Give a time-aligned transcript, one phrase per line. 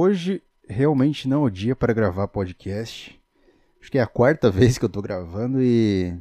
[0.00, 3.20] hoje realmente não é o dia para gravar podcast.
[3.80, 6.16] Acho que é a quarta vez que eu tô gravando e.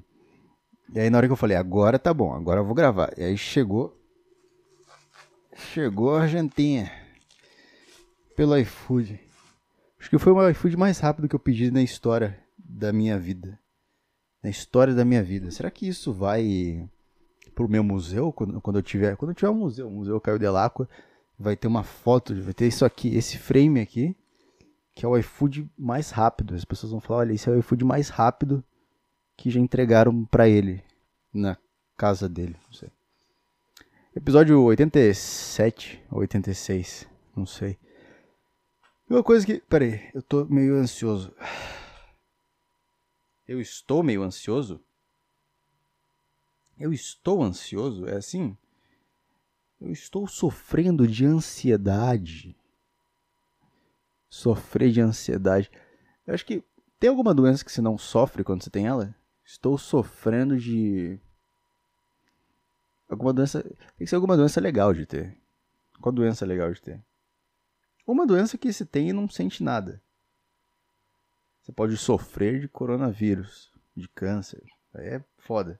[0.94, 3.13] E aí na hora que eu falei, agora tá bom, agora eu vou gravar.
[3.18, 3.96] E aí chegou.
[5.55, 6.92] Chegou a Argentinha.
[8.36, 9.20] Pelo iFood.
[10.00, 13.59] Acho que foi o iFood mais rápido que eu pedi na história da minha vida.
[14.41, 15.52] Na história da minha vida.
[15.52, 16.89] Será que isso vai
[17.54, 19.18] pro meu museu quando, quando eu tiver.
[19.18, 20.88] Quando eu tiver um museu, o Museu Caio Delacqua,
[21.40, 24.16] vai ter uma foto, vai ter isso aqui, esse frame aqui,
[24.94, 26.54] que é o iFood mais rápido.
[26.54, 28.64] As pessoas vão falar, olha, esse é o iFood mais rápido
[29.38, 30.83] que já entregaram para ele
[31.33, 31.57] na
[31.96, 32.92] casa dele, não sei.
[34.14, 37.78] Episódio 87 ou 86, não sei.
[39.09, 39.59] Uma coisa que.
[39.61, 41.33] Pera aí, eu tô meio ansioso.
[43.47, 44.81] Eu estou meio ansioso?
[46.78, 48.08] Eu estou ansioso?
[48.08, 48.58] É assim?
[49.80, 52.56] Eu estou sofrendo de ansiedade.
[54.30, 55.72] Sofrer de ansiedade.
[56.28, 56.64] Eu acho que
[57.00, 59.16] tem alguma doença que você não sofre quando você tem ela?
[59.45, 61.19] Estou sofrendo de.
[63.09, 63.63] Alguma doença.
[63.63, 65.38] Tem que ser alguma doença legal de ter.
[66.02, 67.03] Qual doença legal de ter?
[68.05, 70.02] Uma doença que se tem e não sente nada.
[71.61, 74.63] Você pode sofrer de coronavírus, de câncer.
[74.94, 75.80] Aí é foda.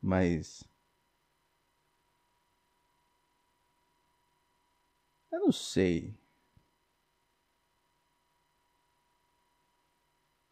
[0.00, 0.64] Mas.
[5.32, 6.14] Eu não sei.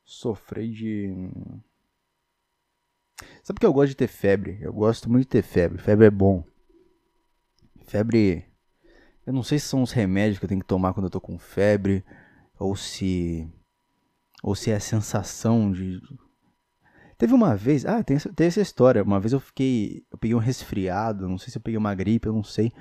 [0.04, 1.08] Sofrer de.
[3.42, 4.58] Sabe que eu gosto de ter febre?
[4.60, 5.78] Eu gosto muito de ter febre.
[5.78, 6.42] Febre é bom.
[7.86, 8.46] Febre.
[9.26, 11.20] Eu não sei se são os remédios que eu tenho que tomar quando eu tô
[11.20, 12.04] com febre.
[12.58, 13.48] Ou se.
[14.42, 16.00] Ou se é a sensação de
[17.20, 19.02] Teve uma vez, ah, tem, tem essa história.
[19.02, 22.26] Uma vez eu fiquei, eu peguei um resfriado, não sei se eu peguei uma gripe,
[22.26, 22.72] eu não sei.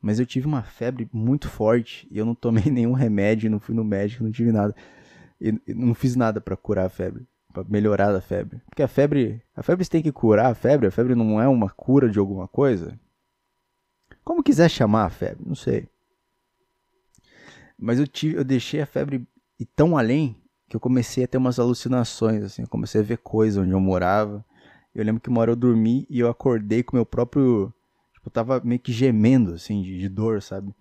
[0.00, 3.74] Mas eu tive uma febre muito forte e eu não tomei nenhum remédio, não fui
[3.74, 4.74] no médico, não tive nada.
[5.40, 8.60] E, e não fiz nada para curar a febre, para melhorar a febre.
[8.66, 11.48] Porque a febre, a febre você tem que curar a febre, a febre não é
[11.48, 12.98] uma cura de alguma coisa.
[14.24, 15.88] Como quiser chamar a febre, não sei.
[17.78, 19.26] Mas eu tive, eu deixei a febre
[19.58, 20.36] ir tão além
[20.68, 23.80] que eu comecei a ter umas alucinações, assim, eu comecei a ver coisas onde eu
[23.80, 24.44] morava.
[24.94, 27.72] Eu lembro que uma hora eu dormi e eu acordei com meu próprio.
[28.28, 30.74] Eu tava meio que gemendo, assim, de, de dor, sabe?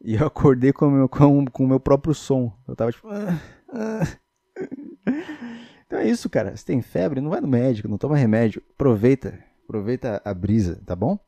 [0.00, 2.56] E eu acordei com o meu, com, com meu próprio som.
[2.68, 3.08] Eu tava tipo.
[3.08, 4.18] Ah, ah.
[5.86, 6.54] Então é isso, cara.
[6.54, 8.62] Se tem febre, não vai no médico, não toma remédio.
[8.74, 9.42] Aproveita.
[9.64, 11.18] Aproveita a brisa, tá bom?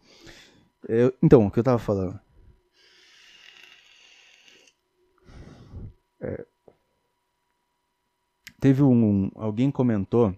[0.86, 2.20] Eu, então, o que eu tava falando?
[6.20, 6.44] É,
[8.60, 9.30] Teve um.
[9.34, 10.36] Alguém comentou.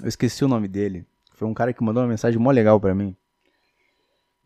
[0.00, 1.04] Eu esqueci o nome dele.
[1.32, 3.16] Foi um cara que mandou uma mensagem mó legal para mim.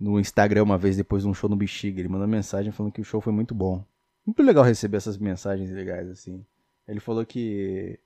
[0.00, 2.00] No Instagram, uma vez depois de um show no Bexiga.
[2.00, 3.84] Ele mandou mensagem falando que o show foi muito bom.
[4.24, 6.44] Muito legal receber essas mensagens legais, assim.
[6.88, 7.98] Ele falou que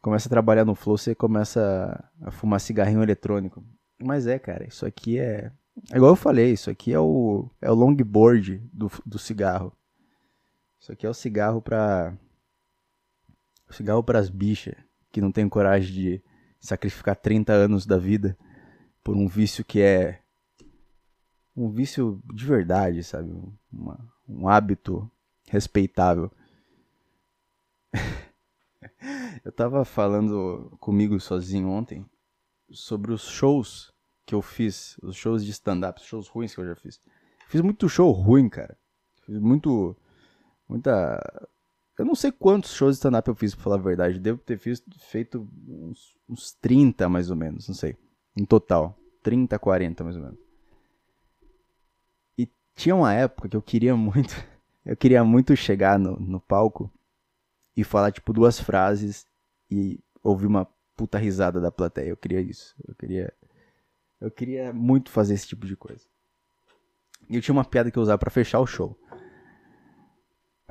[0.00, 3.64] começa a trabalhar no Flow, você começa a fumar cigarrinho eletrônico.
[3.98, 5.50] Mas é, cara, isso aqui é.
[5.92, 9.72] É igual eu falei, isso aqui é o, é o longboard do, do cigarro.
[10.80, 12.16] Isso aqui é o cigarro pra
[13.70, 14.74] cigarro para as bichas
[15.12, 16.22] que não tem coragem de
[16.60, 18.36] sacrificar 30 anos da vida
[19.04, 20.20] por um vício que é
[21.64, 23.32] um vício de verdade, sabe?
[23.72, 23.98] Uma,
[24.28, 25.10] um hábito
[25.48, 26.30] respeitável.
[29.44, 32.04] eu tava falando comigo sozinho ontem
[32.70, 33.92] sobre os shows
[34.24, 37.00] que eu fiz, os shows de stand-up, os shows ruins que eu já fiz.
[37.48, 38.76] Fiz muito show ruim, cara.
[39.24, 39.96] Fiz muito.
[40.68, 41.18] Muita
[41.98, 44.20] eu não sei quantos shows de stand-up eu fiz, pra falar a verdade.
[44.20, 47.96] Devo ter feito uns, uns 30, mais ou menos, não sei.
[48.36, 48.96] Em total.
[49.24, 50.47] 30, 40, mais ou menos.
[52.78, 54.34] Tinha uma época que eu queria muito.
[54.86, 56.90] Eu queria muito chegar no, no palco
[57.76, 59.26] e falar, tipo, duas frases
[59.70, 60.66] e ouvir uma
[60.96, 62.08] puta risada da plateia.
[62.08, 62.74] Eu queria isso.
[62.86, 63.34] Eu queria.
[64.18, 66.06] Eu queria muito fazer esse tipo de coisa.
[67.28, 68.96] E eu tinha uma piada que eu usava para fechar o show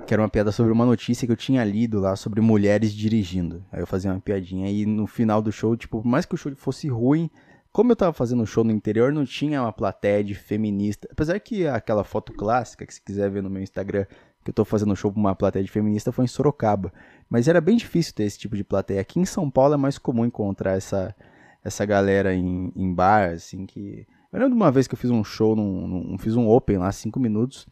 [0.07, 3.65] que era uma piada sobre uma notícia que eu tinha lido lá sobre mulheres dirigindo.
[3.71, 6.37] Aí eu fazia uma piadinha e no final do show, tipo, por mais que o
[6.37, 7.29] show fosse ruim,
[7.77, 11.07] como eu tava fazendo show no interior, não tinha uma plateia de feminista.
[11.11, 14.07] Apesar que aquela foto clássica, que se quiser ver no meu Instagram,
[14.43, 16.91] que eu tô fazendo show pra uma plateia de feminista, foi em Sorocaba.
[17.29, 18.99] Mas era bem difícil ter esse tipo de plateia.
[18.99, 21.15] Aqui em São Paulo é mais comum encontrar essa,
[21.63, 24.07] essa galera em, em bar, assim, que...
[24.33, 26.79] Eu lembro de uma vez que eu fiz um show, num, num fiz um open
[26.79, 27.67] lá, cinco minutos,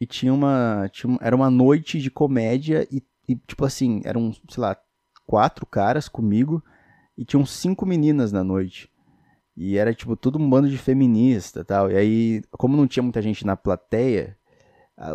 [0.00, 4.62] e tinha uma, tinha Era uma noite de comédia e, e, tipo assim, eram, sei
[4.62, 4.74] lá,
[5.26, 6.64] quatro caras comigo
[7.14, 8.90] e tinham cinco meninas na noite.
[9.60, 11.90] E era, tipo, tudo um bando de feminista tal.
[11.90, 14.36] E aí, como não tinha muita gente na plateia,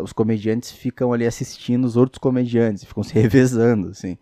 [0.02, 4.18] os comediantes ficam ali assistindo os outros comediantes, ficam se revezando, assim.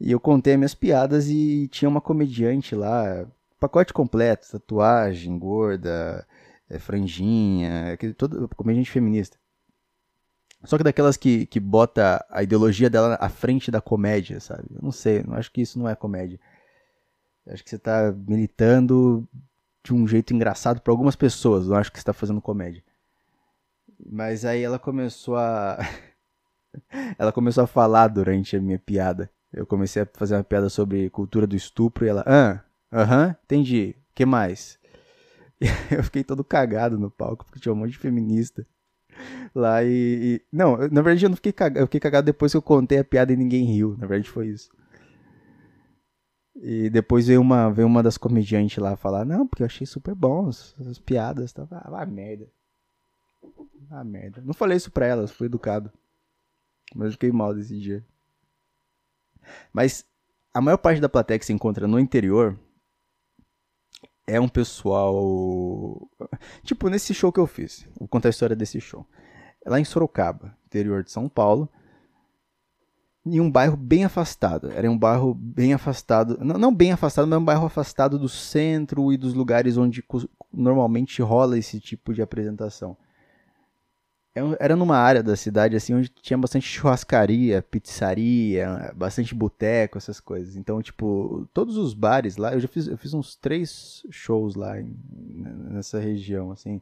[0.00, 3.24] E eu contei minhas piadas e tinha uma comediante lá,
[3.60, 6.26] pacote completo, tatuagem, gorda,
[6.68, 9.38] é, franjinha, aquele, todo, comediante feminista.
[10.64, 14.64] Só que daquelas que, que bota a ideologia dela à frente da comédia, sabe?
[14.74, 16.40] Eu não sei, não acho que isso não é comédia.
[17.46, 19.28] Acho que você tá militando
[19.84, 22.82] de um jeito engraçado para algumas pessoas, não acho que você tá fazendo comédia.
[24.04, 25.78] Mas aí ela começou a.
[27.18, 29.30] ela começou a falar durante a minha piada.
[29.52, 32.24] Eu comecei a fazer uma piada sobre cultura do estupro e ela.
[32.26, 32.60] Ah,
[32.92, 33.96] aham, uh -huh, entendi.
[34.14, 34.78] que mais?
[35.90, 38.66] eu fiquei todo cagado no palco, porque tinha um monte de feminista
[39.54, 41.80] lá e, e, Não, na verdade eu não fiquei cagado.
[41.80, 43.96] Eu fiquei cagado depois que eu contei a piada e ninguém riu.
[43.98, 44.70] Na verdade foi isso.
[46.56, 50.14] E depois veio uma, veio uma das comediantes lá falar, não, porque eu achei super
[50.14, 51.52] bom as, as piadas.
[51.52, 51.66] Tá?
[51.70, 52.48] Ah, merda.
[53.90, 54.42] Ah, merda.
[54.42, 55.90] Não falei isso pra elas, fui educado.
[56.94, 58.04] Mas eu fiquei mal desse dia.
[59.72, 60.04] Mas
[60.52, 62.58] a maior parte da plateia que se encontra no interior
[64.26, 66.08] é um pessoal.
[66.62, 67.86] Tipo, nesse show que eu fiz.
[67.98, 69.06] Vou contar a história desse show.
[69.64, 71.68] É lá em Sorocaba, interior de São Paulo.
[73.24, 74.70] Em um bairro bem afastado.
[74.72, 76.38] Era um bairro bem afastado.
[76.40, 80.04] Não, bem afastado, mas um bairro afastado do centro e dos lugares onde
[80.52, 82.96] normalmente rola esse tipo de apresentação.
[84.34, 90.20] É era numa área da cidade assim onde tinha bastante churrascaria, pizzaria, bastante boteco, essas
[90.20, 90.56] coisas.
[90.56, 94.80] Então, tipo, todos os bares lá, eu já fiz, eu fiz uns três shows lá
[94.80, 94.96] em,
[95.70, 96.80] nessa região, assim.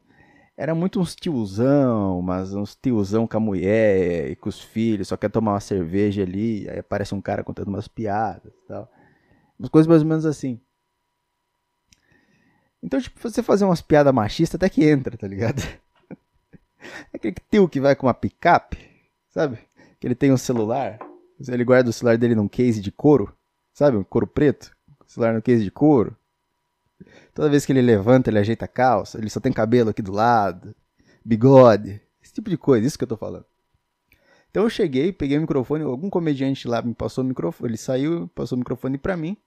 [0.57, 5.17] Era muito uns tiozão, mas uns tiozão com a mulher e com os filhos, só
[5.17, 8.91] quer tomar uma cerveja ali, aí aparece um cara contando umas piadas e tal.
[9.57, 10.59] Umas coisas mais ou menos assim.
[12.83, 15.61] Então, tipo, você fazer umas piadas machistas até que entra, tá ligado?
[17.13, 18.77] Aquele tio que vai com uma picape,
[19.29, 19.59] sabe?
[19.99, 20.99] Que ele tem um celular,
[21.47, 23.35] ele guarda o celular dele num case de couro,
[23.71, 23.97] sabe?
[23.97, 24.75] Um couro preto,
[25.05, 26.15] celular no case de couro.
[27.33, 30.11] Toda vez que ele levanta, ele ajeita a calça, ele só tem cabelo aqui do
[30.11, 30.75] lado,
[31.23, 33.45] bigode, esse tipo de coisa, isso que eu tô falando.
[34.49, 38.27] Então eu cheguei, peguei o microfone, algum comediante lá me passou o microfone, ele saiu,
[38.35, 39.37] passou o microfone para mim,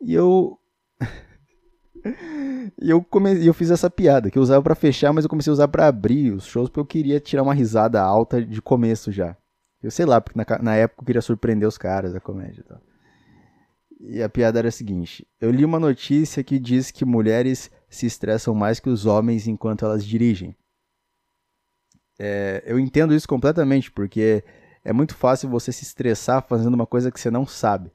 [0.00, 0.58] e eu
[2.80, 5.50] e eu, comecei, eu fiz essa piada, que eu usava para fechar, mas eu comecei
[5.50, 9.10] a usar para abrir os shows, porque eu queria tirar uma risada alta de começo
[9.10, 9.36] já.
[9.82, 12.80] Eu sei lá, porque na, na época eu queria surpreender os caras da comédia tal.
[14.04, 18.06] E a piada era a seguinte: eu li uma notícia que diz que mulheres se
[18.06, 20.56] estressam mais que os homens enquanto elas dirigem.
[22.18, 24.44] É, eu entendo isso completamente, porque
[24.84, 27.90] é muito fácil você se estressar fazendo uma coisa que você não sabe.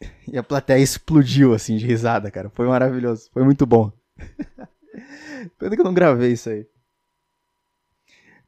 [0.28, 2.50] E a plateia explodiu, assim, de risada, cara.
[2.50, 3.30] Foi maravilhoso.
[3.32, 3.90] Foi muito bom.
[5.58, 6.66] Pena que eu não gravei isso aí.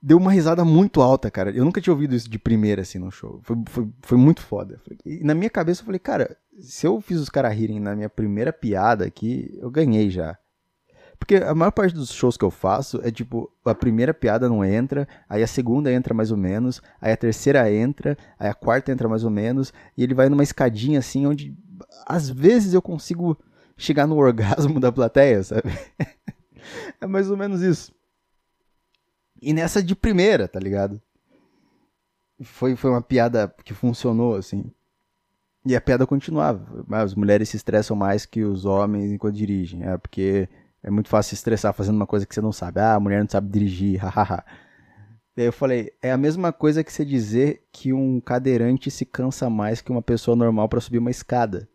[0.00, 1.50] Deu uma risada muito alta, cara.
[1.50, 3.40] Eu nunca tinha ouvido isso de primeira, assim, no show.
[3.42, 4.80] Foi, foi, foi muito foda.
[5.04, 8.08] E na minha cabeça eu falei, cara, se eu fiz os caras rirem na minha
[8.08, 10.38] primeira piada aqui, eu ganhei já.
[11.18, 14.64] Porque a maior parte dos shows que eu faço é tipo, a primeira piada não
[14.64, 18.92] entra, aí a segunda entra mais ou menos, aí a terceira entra, aí a quarta
[18.92, 21.56] entra mais ou menos, e ele vai numa escadinha assim, onde
[22.06, 23.36] às vezes eu consigo
[23.76, 25.70] chegar no orgasmo da plateia, sabe?
[27.00, 27.92] é mais ou menos isso.
[29.40, 31.00] E nessa de primeira, tá ligado?
[32.43, 34.70] Foi, foi uma piada que funcionou, assim.
[35.67, 36.84] E a piada continuava.
[36.91, 39.84] As mulheres se estressam mais que os homens enquanto dirigem.
[39.84, 40.48] É porque
[40.82, 42.81] é muito fácil se estressar fazendo uma coisa que você não sabe.
[42.81, 44.44] Ah, a mulher não sabe dirigir, hahaha.
[45.36, 49.48] Daí eu falei, é a mesma coisa que você dizer que um cadeirante se cansa
[49.48, 51.69] mais que uma pessoa normal para subir uma escada.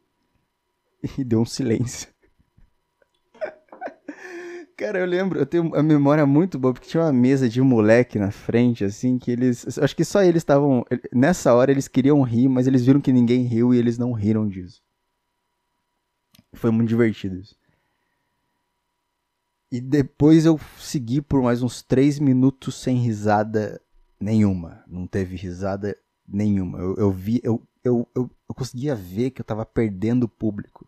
[1.18, 2.13] E deu um silêncio.
[4.76, 8.18] Cara, eu lembro, eu tenho a memória muito boa, porque tinha uma mesa de moleque
[8.18, 9.78] na frente, assim, que eles.
[9.78, 10.84] Acho que só eles estavam.
[11.14, 14.48] Nessa hora eles queriam rir, mas eles viram que ninguém riu e eles não riram
[14.48, 14.82] disso.
[16.54, 17.56] Foi muito divertido isso.
[19.72, 23.82] E depois eu segui por mais uns três minutos sem risada
[24.20, 24.84] nenhuma.
[24.88, 26.80] Não teve risada nenhuma.
[26.80, 30.88] Eu, eu vi, eu, eu, eu, eu conseguia ver que eu tava perdendo o público.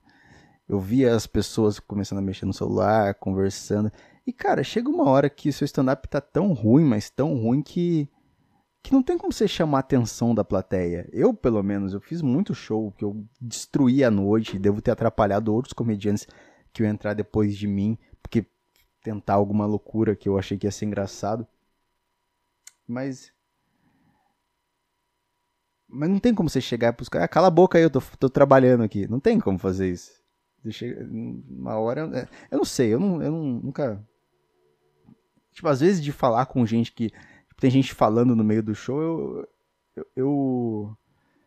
[0.68, 3.92] Eu via as pessoas começando a mexer no celular, conversando.
[4.26, 8.10] E cara, chega uma hora que seu stand-up tá tão ruim, mas tão ruim que
[8.86, 11.10] que não tem como você chamar a atenção da plateia.
[11.12, 15.52] Eu, pelo menos, eu fiz muito show que eu destruí a noite, devo ter atrapalhado
[15.52, 16.28] outros comediantes
[16.72, 18.46] que iam entrar depois de mim, porque
[19.02, 21.48] tentar alguma loucura que eu achei que ia ser engraçado.
[22.88, 23.32] Mas.
[25.88, 27.26] Mas não tem como você chegar pros caras.
[27.26, 29.08] Ah, cala a boca aí, eu tô, tô trabalhando aqui.
[29.08, 30.25] Não tem como fazer isso.
[31.50, 32.10] Uma hora.
[32.14, 34.04] É, eu não sei, eu, não, eu não, nunca.
[35.52, 37.10] Tipo, às vezes de falar com gente que.
[37.10, 39.48] Tipo, tem gente falando no meio do show, eu,
[39.96, 40.98] eu, eu.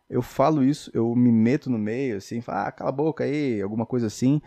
[0.09, 3.61] Eu falo isso, eu me meto no meio, assim, falo, ah, cala a boca aí,
[3.61, 4.41] alguma coisa assim.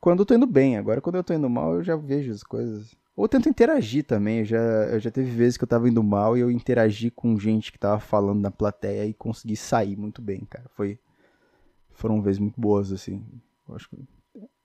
[0.00, 2.42] Quando eu tô indo bem, agora quando eu tô indo mal, eu já vejo as
[2.42, 2.96] coisas.
[3.18, 6.36] Ou tento interagir também, eu já, eu já teve vezes que eu tava indo mal
[6.36, 10.46] e eu interagi com gente que tava falando na plateia e consegui sair muito bem,
[10.48, 10.70] cara.
[10.76, 11.00] Foi.
[11.90, 13.20] Foram vezes muito boas, assim.
[13.74, 13.88] Acho,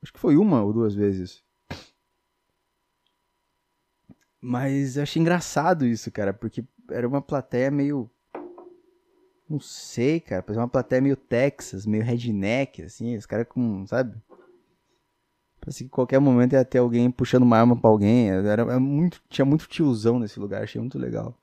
[0.01, 1.43] acho que foi uma ou duas vezes.
[4.41, 8.09] Mas eu achei engraçado isso, cara, porque era uma plateia meio.
[9.49, 10.41] Não sei, cara.
[10.41, 13.15] Parecia uma plateia meio Texas, meio redneck, assim.
[13.15, 14.21] Os caras com, sabe?
[15.61, 18.31] Parece que qualquer momento ia ter alguém puxando uma arma pra alguém.
[18.31, 21.37] Era, era muito, tinha muito tiozão nesse lugar, achei muito legal.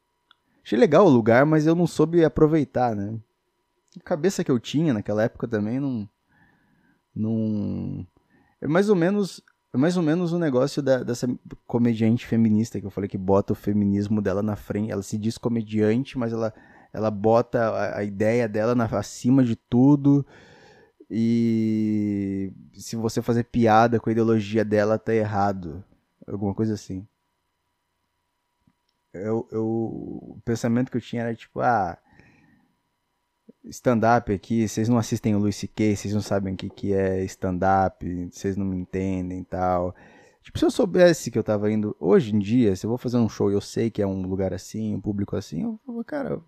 [0.62, 3.18] Achei legal o lugar, mas eu não soube aproveitar, né?
[3.98, 6.06] A cabeça que eu tinha naquela época também não.
[7.14, 8.06] Não.
[8.60, 11.28] É mais ou menos é mais ou menos o um negócio da, dessa
[11.66, 14.90] comediante feminista que eu falei que bota o feminismo dela na frente.
[14.90, 16.52] Ela se diz comediante, mas ela,
[16.92, 20.26] ela bota a, a ideia dela na, acima de tudo.
[21.08, 25.84] E se você fazer piada com a ideologia dela, tá errado.
[26.26, 27.06] Alguma coisa assim.
[29.12, 31.96] Eu, eu, o pensamento que eu tinha era tipo, ah,
[33.64, 37.22] stand-up aqui, vocês não assistem o Luis C.K., vocês não sabem o que, que é
[37.24, 39.94] stand-up, vocês não me entendem e tal.
[40.42, 43.18] Tipo, se eu soubesse que eu tava indo, hoje em dia, se eu vou fazer
[43.18, 46.02] um show e eu sei que é um lugar assim, um público assim, eu vou,
[46.02, 46.40] cara,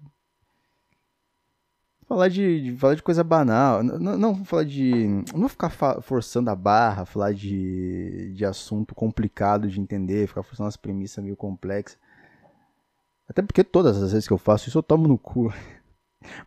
[2.06, 5.70] falar de, de, falar de coisa banal, não, não falar de, não vou ficar
[6.02, 11.36] forçando a barra, falar de, de assunto complicado de entender, ficar forçando as premissas meio
[11.36, 11.98] complexas.
[13.28, 15.52] Até porque todas as vezes que eu faço isso eu tomo no cu.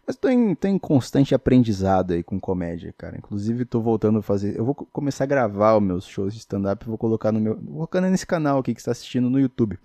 [0.05, 3.17] Mas tô em, constante aprendizado aí com comédia, cara.
[3.17, 4.57] Inclusive tô voltando a fazer.
[4.57, 7.55] Eu vou começar a gravar os meus shows de stand-up e vou colocar no meu.
[7.55, 9.79] Vou colocar nesse canal aqui que está assistindo no YouTube.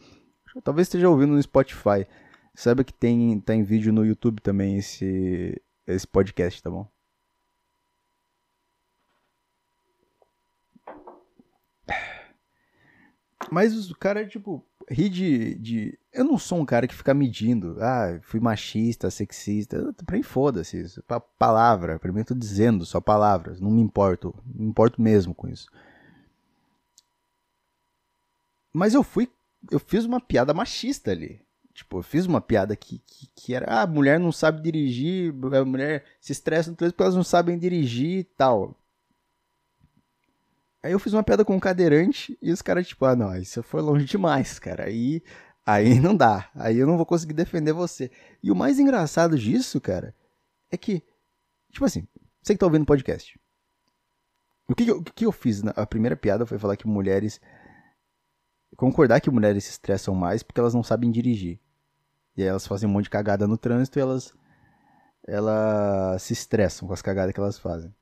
[0.64, 2.06] Talvez esteja ouvindo no Spotify.
[2.54, 6.87] Saiba que tem, tá em vídeo no YouTube também esse, esse podcast, tá bom?
[13.50, 15.99] Mas o cara, tipo, ri de, de.
[16.12, 17.76] Eu não sou um cara que fica medindo.
[17.81, 19.95] Ah, fui machista, sexista.
[20.05, 21.02] Pra mim, foda-se isso.
[21.05, 21.99] Pa palavra.
[21.99, 23.61] Pra mim, eu tô dizendo só palavras.
[23.61, 24.35] Não me importo.
[24.47, 25.69] Não me importo mesmo com isso.
[28.73, 29.29] Mas eu fui.
[29.71, 31.40] Eu fiz uma piada machista ali.
[31.73, 33.67] Tipo, eu fiz uma piada que, que, que era.
[33.83, 35.33] Ah, mulher não sabe dirigir.
[35.55, 38.76] A mulher se estressa no trânsito porque elas não sabem dirigir e tal.
[40.83, 43.62] Aí eu fiz uma piada com um cadeirante e os caras, tipo, ah, não, isso
[43.62, 44.85] foi longe demais, cara.
[44.85, 45.23] Aí,
[45.64, 46.50] aí não dá.
[46.55, 48.11] Aí eu não vou conseguir defender você.
[48.43, 50.14] E o mais engraçado disso, cara,
[50.71, 51.02] é que,
[51.71, 52.07] tipo assim,
[52.43, 53.38] você que tá ouvindo podcast.
[54.69, 55.62] O que, o que eu fiz?
[55.76, 57.40] A primeira piada foi falar que mulheres.
[58.76, 61.59] Concordar que mulheres se estressam mais porque elas não sabem dirigir.
[62.37, 64.33] E aí elas fazem um monte de cagada no trânsito e elas.
[65.26, 67.95] Elas se estressam com as cagadas que elas fazem.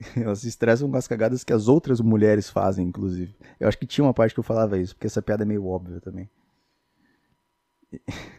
[0.16, 3.34] Elas se estressam com as cagadas que as outras mulheres fazem, inclusive.
[3.58, 5.66] Eu acho que tinha uma parte que eu falava isso, porque essa piada é meio
[5.66, 6.30] óbvia também.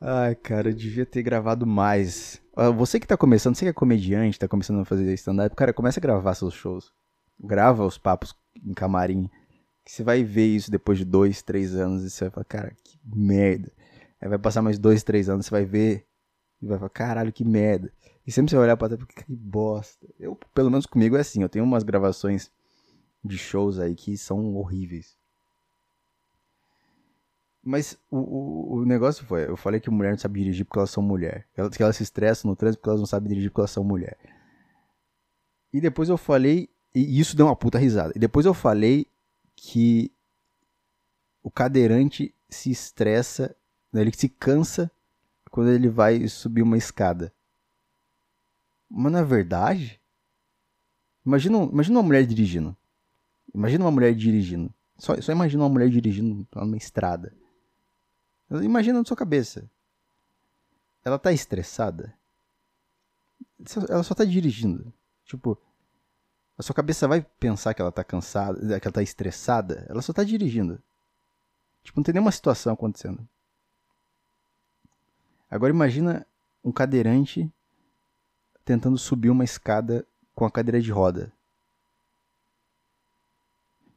[0.00, 2.40] Ai, cara, eu devia ter gravado mais.
[2.76, 5.98] Você que tá começando, você que é comediante, tá começando a fazer stand-up, cara, começa
[6.00, 6.92] a gravar seus shows.
[7.40, 8.34] Grava os papos
[8.64, 9.28] em camarim.
[9.84, 12.98] Você vai ver isso depois de dois, três anos e você vai falar, cara, que
[13.04, 13.72] merda.
[14.20, 16.06] Aí vai passar mais dois, três anos, você vai ver
[16.60, 17.92] e vai falar, caralho, que merda.
[18.26, 20.06] E sempre você vai olhar pra trás que bosta.
[20.18, 22.50] Eu, pelo menos comigo é assim, eu tenho umas gravações
[23.24, 25.16] de shows aí que são horríveis.
[27.62, 30.90] Mas o, o, o, negócio foi, eu falei que mulher não sabe dirigir porque elas
[30.90, 31.46] são mulher.
[31.54, 34.18] Que elas se estressam no trânsito porque elas não sabem dirigir porque elas são mulher.
[35.72, 38.12] E depois eu falei, e isso deu uma puta risada.
[38.16, 39.06] E depois eu falei
[39.54, 40.12] que
[41.42, 43.54] o cadeirante se estressa,
[43.92, 44.90] né, ele se cansa
[45.50, 47.32] quando ele vai subir uma escada.
[48.94, 49.98] Mas na verdade,
[51.24, 52.76] imagina, imagina uma mulher dirigindo.
[53.54, 54.72] Imagina uma mulher dirigindo.
[54.98, 57.34] Só, só imagina uma mulher dirigindo numa estrada.
[58.50, 59.68] Imagina na sua cabeça.
[61.02, 62.14] Ela tá estressada?
[63.88, 64.92] Ela só tá dirigindo.
[65.24, 65.58] Tipo,
[66.58, 69.86] a sua cabeça vai pensar que ela tá cansada, que ela tá estressada?
[69.88, 70.82] Ela só tá dirigindo.
[71.82, 73.26] Tipo, não tem nenhuma situação acontecendo.
[75.50, 76.26] Agora imagina
[76.62, 77.50] um cadeirante
[78.72, 81.30] tentando subir uma escada com a cadeira de roda.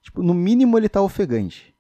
[0.02, 1.74] Tipo, no mínimo ele tá ofegante.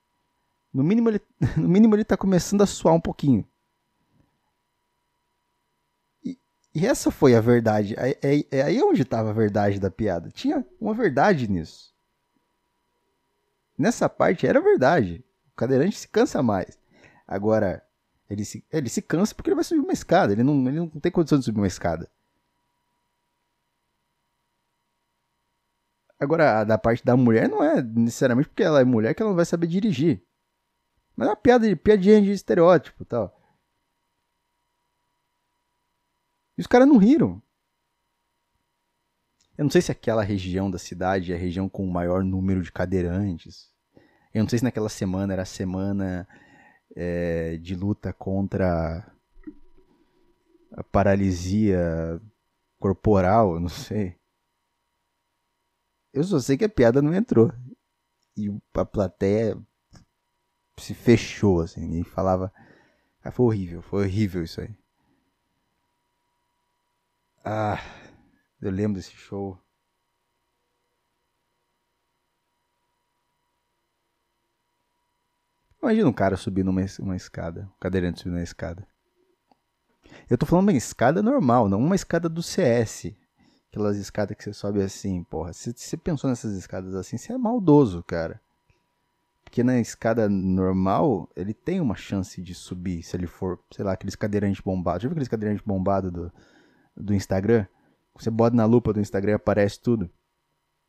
[0.73, 1.21] No mínimo ele,
[1.57, 3.45] no mínimo ele tá começando a suar um pouquinho.
[6.23, 6.39] E,
[6.73, 7.95] e essa foi a verdade.
[7.97, 10.31] É, é, é aí onde estava a verdade da piada.
[10.31, 11.93] Tinha uma verdade nisso.
[13.77, 15.21] Nessa parte era verdade.
[15.51, 16.79] O cadeirante se cansa mais.
[17.27, 17.85] Agora,
[18.29, 20.31] ele se, ele se cansa porque ele vai subir uma escada.
[20.31, 22.09] Ele não, ele não tem condição de subir uma escada.
[26.19, 29.31] Agora, a da parte da mulher não é necessariamente porque ela é mulher que ela
[29.31, 30.23] não vai saber dirigir.
[31.15, 33.41] Mas é uma piada, piadinha de estereótipo e tal.
[36.57, 37.41] E os caras não riram.
[39.57, 42.61] Eu não sei se aquela região da cidade é a região com o maior número
[42.61, 43.69] de cadeirantes.
[44.33, 46.27] Eu não sei se naquela semana era a semana
[46.95, 49.09] é, de luta contra
[50.71, 52.21] a paralisia
[52.77, 54.17] corporal, não sei.
[56.15, 57.51] Eu só sei que a piada não entrou.
[58.37, 59.61] E a plateia
[60.79, 62.53] se fechou, assim, e falava.
[63.21, 64.73] Ah, foi horrível, foi horrível isso aí.
[67.43, 67.77] Ah,
[68.61, 69.61] eu lembro desse show.
[75.83, 78.87] Imagina um cara subindo uma, uma escada, um cadeirante subindo uma escada.
[80.29, 83.13] Eu tô falando uma escada normal, não uma escada do CS.
[83.75, 85.51] Aquelas escadas que você sobe assim, porra.
[85.51, 88.39] Se você pensou nessas escadas assim, você é maldoso, cara.
[89.43, 93.91] Porque na escada normal, ele tem uma chance de subir, se ele for, sei lá,
[93.91, 95.03] aqueles cadeirantes bombados.
[95.03, 96.31] Já viu aqueles cadeirantes bombados do,
[96.95, 97.65] do Instagram?
[98.17, 100.09] Você bota na lupa do Instagram aparece tudo.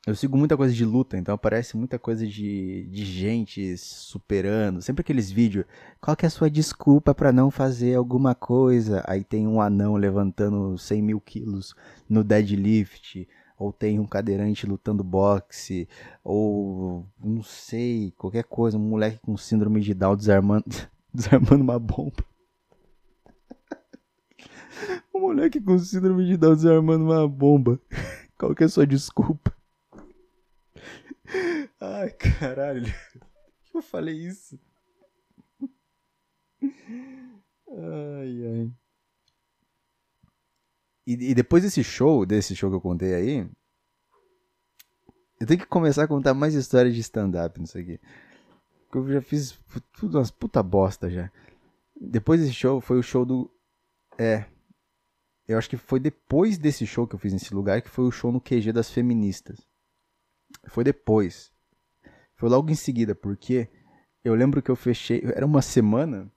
[0.06, 4.80] Eu sigo muita coisa de luta, então aparece muita coisa de, de gente superando.
[4.80, 5.64] Sempre aqueles vídeos.
[6.00, 9.02] Qual que é a sua desculpa para não fazer alguma coisa?
[9.08, 11.74] Aí tem um anão levantando 100 mil quilos
[12.08, 13.28] no deadlift.
[13.58, 15.88] Ou tem um cadeirante lutando boxe.
[16.22, 18.78] Ou não sei, qualquer coisa.
[18.78, 20.66] Um moleque com síndrome de Down desarmando,
[21.12, 22.24] desarmando uma bomba.
[25.12, 27.80] um moleque com síndrome de Down desarmando uma bomba.
[28.38, 29.55] Qual que é a sua desculpa?
[31.80, 32.92] Ai, caralho.
[33.74, 34.58] Eu falei isso.
[37.68, 38.72] Ai, ai.
[41.06, 43.48] E, e, depois desse show, desse show que eu contei aí,
[45.38, 48.00] eu tenho que começar a contar mais histórias de stand-up nisso aqui.
[48.84, 49.58] Porque eu já fiz
[49.92, 51.30] tudo umas puta bosta já.
[52.00, 53.50] Depois desse show, foi o show do.
[54.18, 54.46] É.
[55.46, 58.10] Eu acho que foi depois desse show que eu fiz nesse lugar que foi o
[58.10, 59.64] show no QG das feministas.
[60.66, 61.52] Foi depois.
[62.36, 63.68] Foi logo em seguida, porque
[64.24, 65.22] eu lembro que eu fechei.
[65.34, 66.30] Era uma semana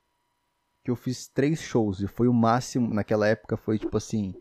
[0.83, 2.01] que eu fiz três shows.
[2.01, 2.93] E foi o máximo.
[2.93, 4.33] Naquela época foi tipo assim.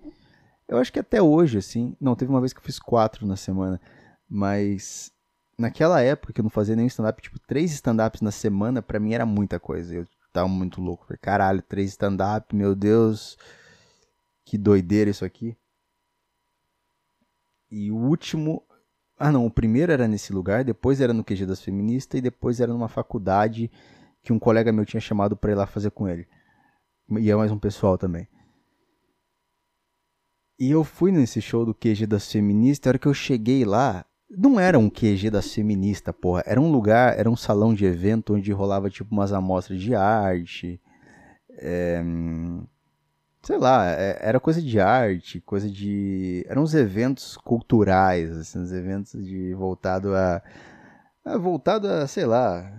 [0.69, 1.97] Eu acho que até hoje, assim.
[2.01, 3.81] Não, teve uma vez que eu fiz quatro na semana.
[4.29, 5.11] Mas
[5.59, 9.15] naquela época que eu não fazia nenhum stand-up, tipo, três stand-ups na semana, pra mim
[9.15, 9.95] era muita coisa.
[9.95, 11.07] Eu tava muito louco.
[11.07, 13.37] Falei, caralho, três stand-up, meu Deus.
[14.45, 15.57] Que doideira isso aqui.
[17.71, 18.63] E o último
[19.19, 22.61] ah, não, o primeiro era nesse lugar, depois era no QG das feministas e depois
[22.61, 23.71] era numa faculdade
[24.23, 26.27] que um colega meu tinha chamado para ir lá fazer com ele.
[27.19, 28.29] E é mais um pessoal também.
[30.59, 34.05] E eu fui nesse show do QG das feministas, a hora que eu cheguei lá,
[34.31, 36.43] não era um QG das feministas, porra.
[36.47, 40.81] Era um lugar, era um salão de evento onde rolava tipo umas amostras de arte.
[41.61, 42.03] É,
[43.49, 46.45] sei lá, é, era coisa de arte, coisa de.
[46.47, 50.43] Eram uns eventos culturais, assim, uns eventos de voltado a.
[51.25, 52.71] a voltado a, sei lá.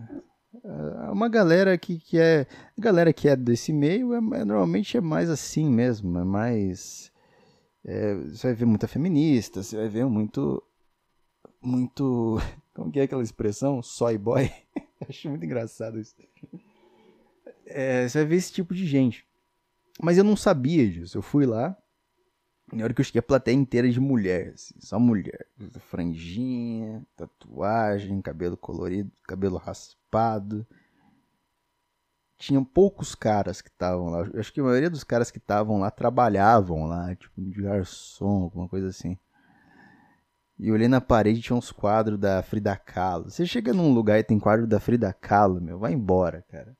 [1.11, 2.45] Uma galera que, que é.
[2.77, 7.11] A galera que é desse meio é, é normalmente é mais assim mesmo, é mais.
[7.83, 10.61] É, você vai ver muita feminista, você vai ver muito.
[11.59, 12.37] Muito.
[12.75, 13.81] Como que é aquela expressão?
[13.81, 14.51] Soy boy?
[15.09, 16.13] Acho muito engraçado isso.
[17.65, 19.28] É, você vai ver esse tipo de gente.
[20.01, 21.17] Mas eu não sabia disso.
[21.17, 21.75] Eu fui lá.
[22.71, 25.47] Na hora que eu cheguei, a plateia inteira de mulher, assim, só mulher.
[25.79, 30.65] Franjinha, tatuagem, cabelo colorido, cabelo raspado.
[32.37, 34.19] Tinham poucos caras que estavam lá.
[34.21, 38.43] Eu acho que a maioria dos caras que estavam lá trabalhavam lá, tipo, de garçom,
[38.43, 39.17] alguma coisa assim.
[40.57, 43.29] E olhei na parede tinha uns quadros da Frida Kahlo.
[43.29, 46.77] Você chega num lugar e tem quadro da Frida Kahlo, meu, vai embora, cara.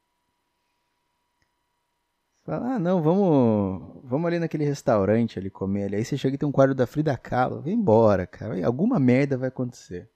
[2.49, 5.97] Fala, ah, não, vamos, vamos ali naquele restaurante ali comer ali.
[5.97, 7.61] Aí você chega e tem um quadro da Frida Kahlo.
[7.61, 8.65] Vem embora, cara.
[8.65, 10.09] Alguma merda vai acontecer.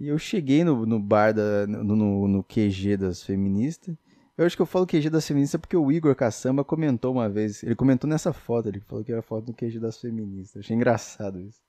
[0.00, 3.96] E eu cheguei no, no bar, da, no, no, no QG das feministas.
[4.36, 7.62] Eu acho que eu falo QG das feministas porque o Igor Caçamba comentou uma vez.
[7.62, 10.56] Ele comentou nessa foto, ele falou que era foto do QG das feministas.
[10.56, 11.62] Eu achei engraçado isso.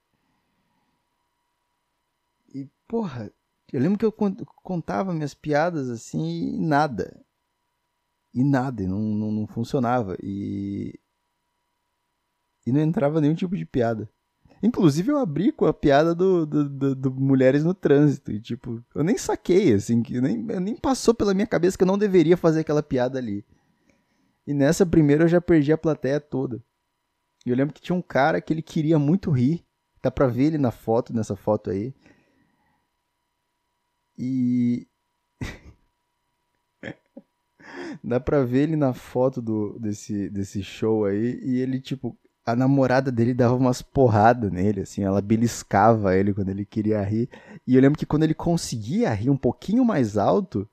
[2.51, 3.31] E, porra,
[3.71, 4.11] eu lembro que eu
[4.63, 7.15] contava minhas piadas assim e nada
[8.33, 10.15] e nada, não, não, não funcionava.
[10.21, 10.99] E,
[12.65, 14.09] e não entrava nenhum tipo de piada.
[14.61, 18.31] Inclusive, eu abri com a piada do, do, do, do Mulheres no Trânsito.
[18.31, 21.87] E, tipo, eu nem saquei, assim, que nem, nem passou pela minha cabeça que eu
[21.87, 23.45] não deveria fazer aquela piada ali.
[24.45, 26.61] E nessa primeira eu já perdi a plateia toda.
[27.45, 29.65] E eu lembro que tinha um cara que ele queria muito rir.
[30.01, 31.93] Dá pra ver ele na foto, nessa foto aí.
[34.17, 34.87] E.
[38.03, 41.39] Dá pra ver ele na foto do, desse, desse show aí.
[41.43, 46.49] E ele, tipo, a namorada dele dava umas porradas nele, assim, ela beliscava ele quando
[46.49, 47.29] ele queria rir.
[47.65, 50.67] E eu lembro que quando ele conseguia rir um pouquinho mais alto,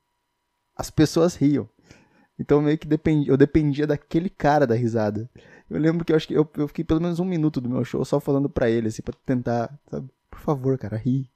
[0.74, 1.68] as pessoas riam.
[2.38, 5.28] Então meio que dependia, eu dependia daquele cara da risada.
[5.68, 7.84] Eu lembro que eu acho que eu, eu fiquei pelo menos um minuto do meu
[7.84, 10.08] show só falando pra ele, assim, pra tentar, sabe?
[10.30, 11.30] Por favor, cara, ri.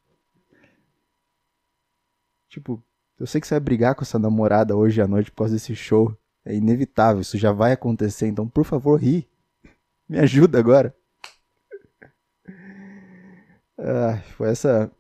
[2.49, 2.83] Tipo,
[3.21, 5.77] eu sei que você vai brigar com essa namorada hoje à noite por causa desse
[5.77, 6.17] show.
[6.43, 9.29] É inevitável, isso já vai acontecer, então por favor, ri.
[10.09, 10.97] Me ajuda agora.
[13.79, 14.91] Ah, foi essa.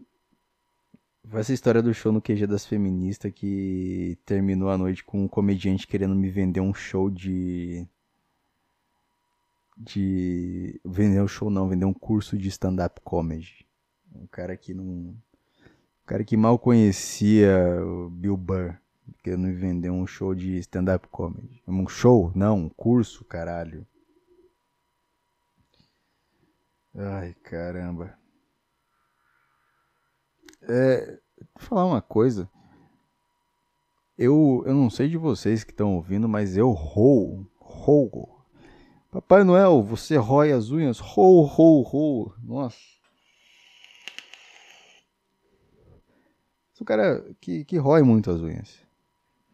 [1.28, 5.28] Foi essa história do show no QG das feministas que terminou a noite com um
[5.28, 7.86] comediante querendo me vender um show de.
[9.76, 10.78] De.
[10.84, 13.66] Vender um show não, vender um curso de stand-up comedy.
[14.14, 15.16] Um cara que não.
[16.10, 18.76] Cara que mal conhecia o Bill Burr.
[19.22, 21.62] Querendo me vender um show de stand-up comedy.
[21.68, 22.32] Um show?
[22.34, 23.86] Não, um curso, caralho.
[26.96, 28.18] Ai, caramba.
[30.62, 31.16] É,
[31.54, 32.50] vou falar uma coisa.
[34.18, 38.44] Eu, eu não sei de vocês que estão ouvindo, mas eu roo, roo.
[39.12, 40.98] Papai Noel, você rói as unhas?
[40.98, 42.34] Roo, roo, roo.
[42.42, 42.99] Nossa.
[46.80, 48.80] Sou um cara que, que rói muito as unhas.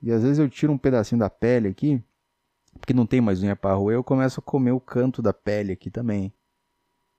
[0.00, 2.00] E às vezes eu tiro um pedacinho da pele aqui,
[2.78, 5.72] porque não tem mais unha para roer, eu começo a comer o canto da pele
[5.72, 6.32] aqui também.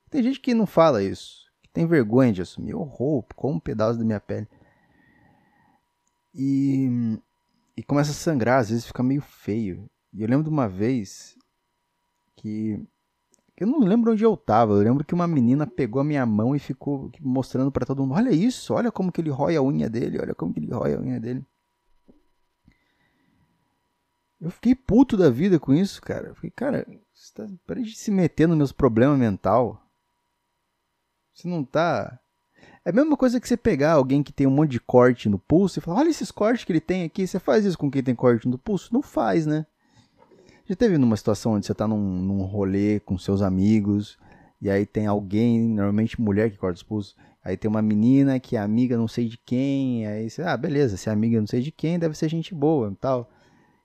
[0.08, 2.74] Tem gente que não fala isso, que tem vergonha de assumir.
[2.74, 4.48] Horror, como um pedaço da minha pele.
[6.34, 6.88] E,
[7.76, 9.90] e começa a sangrar, às vezes fica meio feio.
[10.10, 11.36] E eu lembro de uma vez
[12.34, 12.82] que.
[13.60, 14.74] Eu não lembro onde eu tava.
[14.74, 18.14] Eu lembro que uma menina pegou a minha mão e ficou mostrando para todo mundo:
[18.14, 20.94] Olha isso, olha como que ele rói a unha dele, olha como que ele rói
[20.94, 21.44] a unha dele.
[24.40, 26.28] Eu fiquei puto da vida com isso, cara.
[26.28, 29.82] Eu fiquei, cara, você tá, para de se meter nos meus problemas mental.
[31.34, 32.20] Você não tá.
[32.84, 35.38] É a mesma coisa que você pegar alguém que tem um monte de corte no
[35.38, 37.26] pulso e falar: olha esses cortes que ele tem aqui.
[37.26, 38.94] Você faz isso com quem tem corte no pulso?
[38.94, 39.66] Não faz, né?
[40.68, 44.18] Já teve numa situação onde você tá num, num rolê com seus amigos
[44.60, 47.16] e aí tem alguém, normalmente mulher que corta os pulsos.
[47.42, 50.06] Aí tem uma menina que é amiga não sei de quem.
[50.06, 52.90] Aí você, ah, beleza, se é amiga não sei de quem, deve ser gente boa
[52.92, 53.30] e tal.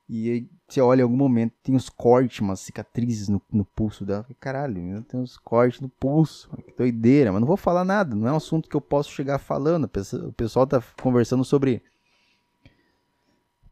[0.10, 4.04] E aí você olha em algum momento, tem uns cortes, umas cicatrizes no, no pulso
[4.04, 4.26] dela.
[4.38, 6.50] Caralho, tem uns cortes no pulso.
[6.66, 8.14] Que doideira, mas não vou falar nada.
[8.14, 9.86] Não é um assunto que eu posso chegar falando.
[9.86, 11.82] O pessoal tá conversando sobre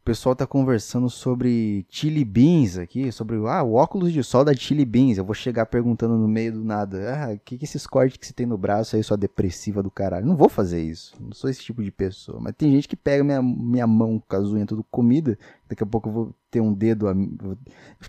[0.02, 4.52] o pessoal tá conversando sobre Chili Beans aqui, sobre ah, o óculos de sol da
[4.52, 5.16] Chili Beans.
[5.16, 8.26] Eu vou chegar perguntando no meio do nada, ah, o que que esses cortes que
[8.26, 10.26] você tem no braço aí, sua depressiva do caralho?
[10.26, 11.14] Não vou fazer isso.
[11.20, 12.40] Não sou esse tipo de pessoa.
[12.40, 15.38] Mas tem gente que pega minha, minha mão com as unhas tudo comida,
[15.68, 17.06] daqui a pouco eu vou ter um dedo.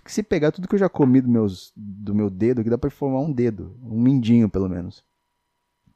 [0.04, 2.90] Se pegar tudo que eu já comi do, meus, do meu dedo, aqui dá pra
[2.90, 5.04] formar um dedo, um mindinho pelo menos.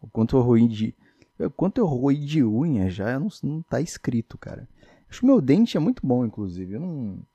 [0.01, 0.95] O quanto eu ruí de.
[1.57, 4.69] Quanto eu ruí de unha já não, não tá escrito, cara.
[5.09, 6.75] Acho que meu dente é muito bom, inclusive.
[6.75, 7.27] Eu não.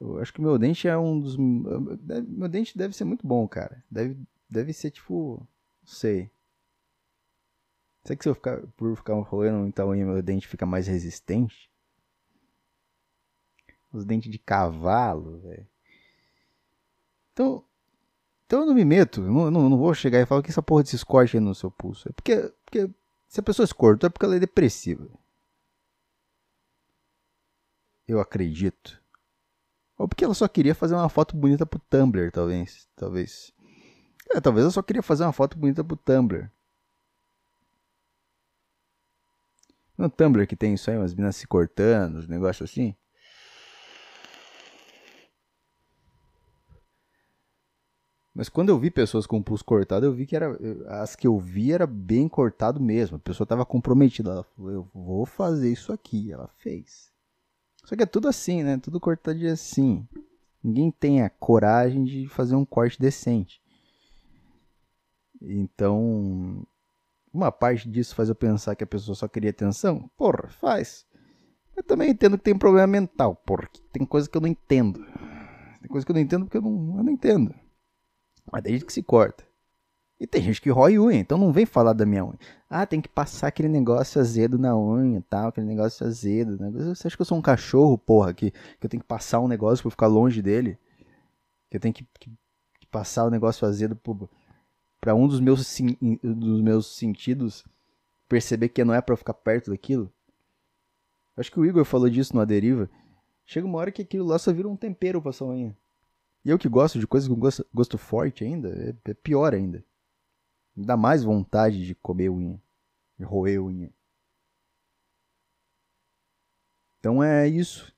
[0.00, 1.36] Eu acho que meu dente é um dos.
[1.36, 3.82] Meu dente deve ser muito bom, cara.
[3.90, 4.16] Deve,
[4.48, 5.46] deve ser tipo.
[5.82, 6.30] Não sei.
[8.04, 11.70] Será que se eu ficar, por ficar rolando então meu dente fica mais resistente?
[13.92, 15.66] Os dentes de cavalo, velho.
[17.32, 17.64] Então,
[18.44, 19.22] então eu não me meto.
[19.22, 21.70] Não, não, não vou chegar e falar que essa porra desses cortes aí no seu
[21.70, 22.08] pulso.
[22.08, 22.90] É porque, porque
[23.26, 25.08] se a pessoa se cortou é porque ela é depressiva
[28.06, 29.02] eu acredito.
[29.96, 32.88] Ou porque ela só queria fazer uma foto bonita pro Tumblr, talvez.
[32.96, 33.52] Talvez.
[34.30, 36.50] É, talvez ela só queria fazer uma foto bonita pro Tumblr.
[39.96, 42.96] No Tumblr que tem isso aí, umas meninas se cortando, uns negócios assim.
[48.34, 50.58] Mas quando eu vi pessoas com pulso cortado, eu vi que era.
[51.00, 53.16] As que eu vi era bem cortado mesmo.
[53.16, 54.30] A pessoa estava comprometida.
[54.30, 56.32] Ela falou, eu vou fazer isso aqui.
[56.32, 57.13] Ela fez.
[57.84, 58.78] Só que é tudo assim, né?
[58.78, 60.06] Tudo cortadinho assim.
[60.62, 63.62] Ninguém tem a coragem de fazer um corte decente.
[65.40, 66.66] Então,
[67.32, 70.10] uma parte disso faz eu pensar que a pessoa só queria atenção.
[70.16, 71.06] Porra, faz.
[71.76, 75.04] Eu também entendo que tem problema mental, porque tem coisa que eu não entendo.
[75.80, 77.54] Tem coisa que eu não entendo porque eu não, eu não entendo.
[78.50, 79.44] Mas gente que se corta.
[80.24, 82.38] E tem gente que rói unha, então não vem falar da minha unha.
[82.66, 86.56] Ah, tem que passar aquele negócio azedo na unha tal, aquele negócio azedo.
[86.58, 86.70] Né?
[86.70, 89.46] Você acha que eu sou um cachorro, porra, que, que eu tenho que passar um
[89.46, 90.78] negócio pra ficar longe dele?
[91.70, 92.30] Que eu tenho que, que,
[92.80, 94.00] que passar o um negócio azedo
[94.98, 95.78] para um dos meus,
[96.22, 97.62] dos meus sentidos
[98.26, 100.10] perceber que não é para ficar perto daquilo?
[101.36, 102.88] Acho que o Igor falou disso no Deriva.
[103.44, 105.76] Chega uma hora que aquilo lá só vira um tempero pra sua unha.
[106.42, 109.84] E eu que gosto de coisas com gosto, gosto forte ainda, é, é pior ainda.
[110.76, 112.60] Me dá mais vontade de comer unha,
[113.18, 113.92] de roer unha.
[116.98, 117.94] Então é isso.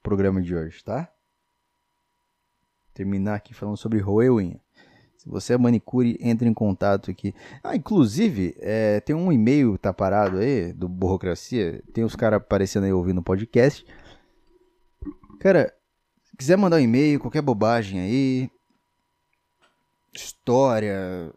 [0.00, 1.12] O programa de hoje, tá?
[2.94, 4.60] Terminar aqui falando sobre roer unha.
[5.18, 7.34] Se você é manicure, entre em contato aqui.
[7.62, 11.82] Ah, inclusive, é, tem um e-mail tá parado aí, do Burocracia.
[11.92, 13.84] Tem os caras aparecendo aí ouvindo o podcast.
[15.40, 15.74] Cara,
[16.24, 18.50] se quiser mandar um e-mail, qualquer bobagem aí,
[20.14, 21.32] história,